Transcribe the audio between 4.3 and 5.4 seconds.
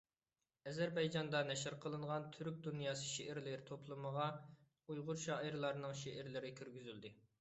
ئۇيغۇر